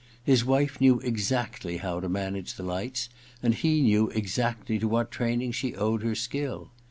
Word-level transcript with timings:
His 0.23 0.43
wife 0.43 0.81
knew 0.81 0.99
exactly 1.01 1.77
how 1.77 1.99
to 1.99 2.09
manage 2.09 2.55
the 2.55 2.63
lights, 2.63 3.07
and 3.43 3.53
he 3.53 3.81
knew 3.83 4.09
exactly 4.09 4.79
to 4.79 4.87
what 4.87 5.11
training 5.11 5.51
she 5.51 5.75
owed 5.75 6.01
her 6.01 6.15
skill. 6.15 6.71